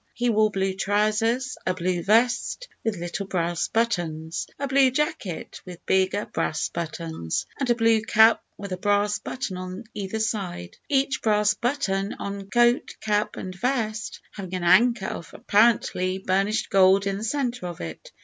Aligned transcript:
He 0.15 0.31
wore 0.31 0.49
blue 0.49 0.73
trousers, 0.73 1.59
a 1.63 1.75
blue 1.75 2.01
vest 2.01 2.67
with 2.83 2.95
little 2.97 3.27
brass 3.27 3.67
buttons, 3.67 4.47
a 4.57 4.67
blue 4.67 4.89
jacket 4.89 5.61
with 5.63 5.85
bigger 5.85 6.25
brass 6.25 6.69
buttons, 6.69 7.45
and 7.59 7.69
a 7.69 7.75
blue 7.75 8.01
cap 8.01 8.41
with 8.57 8.71
a 8.71 8.77
brass 8.77 9.19
button 9.19 9.57
on 9.57 9.83
either 9.93 10.19
side 10.19 10.77
each 10.89 11.21
brass 11.21 11.53
button, 11.53 12.15
on 12.17 12.49
coat, 12.49 12.95
cap, 12.99 13.37
and 13.37 13.53
vest, 13.53 14.21
having 14.31 14.55
an 14.55 14.63
anchor 14.63 15.05
of, 15.05 15.29
(apparently), 15.35 16.17
burnished 16.17 16.71
gold 16.71 17.05
in 17.05 17.19
the 17.19 17.23
centre 17.23 17.67
of 17.67 17.79
it. 17.79 18.11